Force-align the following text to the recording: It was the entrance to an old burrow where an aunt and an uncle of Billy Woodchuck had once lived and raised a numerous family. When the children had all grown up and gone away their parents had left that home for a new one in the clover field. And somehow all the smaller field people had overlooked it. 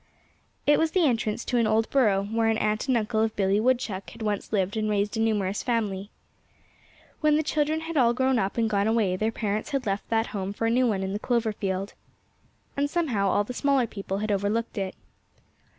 It 0.65 0.79
was 0.79 0.89
the 0.93 1.05
entrance 1.05 1.45
to 1.45 1.57
an 1.57 1.67
old 1.67 1.87
burrow 1.91 2.23
where 2.23 2.47
an 2.47 2.57
aunt 2.57 2.87
and 2.87 2.97
an 2.97 3.01
uncle 3.01 3.21
of 3.21 3.35
Billy 3.35 3.59
Woodchuck 3.59 4.09
had 4.09 4.23
once 4.23 4.51
lived 4.51 4.75
and 4.75 4.89
raised 4.89 5.15
a 5.15 5.19
numerous 5.19 5.61
family. 5.61 6.09
When 7.19 7.35
the 7.35 7.43
children 7.43 7.81
had 7.81 7.97
all 7.97 8.11
grown 8.11 8.39
up 8.39 8.57
and 8.57 8.67
gone 8.67 8.87
away 8.87 9.15
their 9.15 9.31
parents 9.31 9.69
had 9.69 9.85
left 9.85 10.09
that 10.09 10.25
home 10.33 10.53
for 10.53 10.65
a 10.65 10.71
new 10.71 10.87
one 10.87 11.03
in 11.03 11.13
the 11.13 11.19
clover 11.19 11.53
field. 11.53 11.93
And 12.75 12.89
somehow 12.89 13.29
all 13.29 13.43
the 13.43 13.53
smaller 13.53 13.81
field 13.83 13.91
people 13.91 14.17
had 14.17 14.31
overlooked 14.31 14.79
it. 14.79 14.95